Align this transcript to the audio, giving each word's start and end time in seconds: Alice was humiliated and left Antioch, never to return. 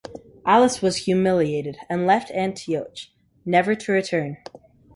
Alice 0.47 0.81
was 0.81 1.05
humiliated 1.05 1.77
and 1.87 2.07
left 2.07 2.31
Antioch, 2.31 2.97
never 3.45 3.75
to 3.75 3.91
return. 3.91 4.37